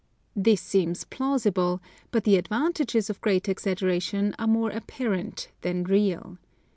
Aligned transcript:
This 0.35 0.61
seems 0.61 1.03
plausible, 1.03 1.79
but 2.09 2.23
the 2.23 2.35
advantanges 2.41 3.11
of 3.11 3.21
great 3.21 3.47
exaggeration 3.47 4.33
are 4.39 4.47
more 4.47 4.71
apparent 4.71 5.49
than 5.61 5.83
real. 5.83 6.39